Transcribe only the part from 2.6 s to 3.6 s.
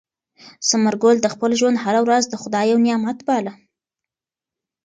یو نعمت باله.